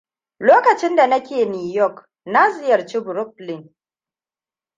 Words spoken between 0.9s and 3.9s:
da nake New York, na ziyarci Brooklyn.